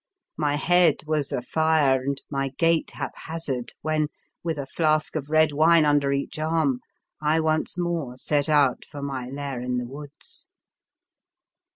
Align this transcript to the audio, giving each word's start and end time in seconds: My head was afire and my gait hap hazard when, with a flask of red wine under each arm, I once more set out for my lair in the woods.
My 0.37 0.55
head 0.55 0.95
was 1.05 1.31
afire 1.31 2.01
and 2.01 2.19
my 2.31 2.49
gait 2.57 2.89
hap 2.95 3.11
hazard 3.15 3.73
when, 3.83 4.07
with 4.43 4.57
a 4.57 4.65
flask 4.65 5.15
of 5.15 5.29
red 5.29 5.51
wine 5.51 5.85
under 5.85 6.11
each 6.11 6.39
arm, 6.39 6.79
I 7.21 7.39
once 7.39 7.77
more 7.77 8.17
set 8.17 8.49
out 8.49 8.83
for 8.83 9.03
my 9.03 9.27
lair 9.27 9.61
in 9.61 9.77
the 9.77 9.85
woods. 9.85 10.47